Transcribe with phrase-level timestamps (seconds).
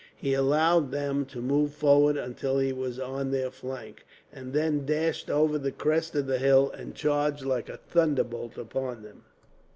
[0.15, 5.29] He allowed them to move forward until he was on their flank, and then dashed
[5.29, 9.25] over the crest of the hill, and charged like a thunderbolt upon them.